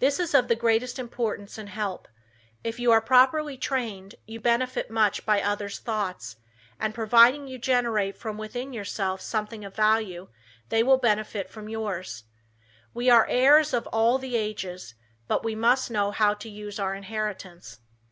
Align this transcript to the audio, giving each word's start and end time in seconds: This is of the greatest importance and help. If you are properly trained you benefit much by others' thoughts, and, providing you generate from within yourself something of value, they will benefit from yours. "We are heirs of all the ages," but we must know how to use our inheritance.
This 0.00 0.18
is 0.18 0.34
of 0.34 0.48
the 0.48 0.56
greatest 0.56 0.98
importance 0.98 1.56
and 1.56 1.68
help. 1.68 2.08
If 2.64 2.80
you 2.80 2.90
are 2.90 3.00
properly 3.00 3.56
trained 3.56 4.16
you 4.26 4.40
benefit 4.40 4.90
much 4.90 5.24
by 5.24 5.40
others' 5.40 5.78
thoughts, 5.78 6.34
and, 6.80 6.92
providing 6.92 7.46
you 7.46 7.56
generate 7.56 8.16
from 8.16 8.36
within 8.36 8.72
yourself 8.72 9.20
something 9.20 9.64
of 9.64 9.76
value, 9.76 10.26
they 10.70 10.82
will 10.82 10.98
benefit 10.98 11.48
from 11.48 11.68
yours. 11.68 12.24
"We 12.94 13.10
are 13.10 13.28
heirs 13.30 13.72
of 13.72 13.86
all 13.92 14.18
the 14.18 14.34
ages," 14.36 14.94
but 15.28 15.44
we 15.44 15.54
must 15.54 15.88
know 15.88 16.10
how 16.10 16.34
to 16.34 16.48
use 16.48 16.80
our 16.80 16.92
inheritance. 16.96 17.78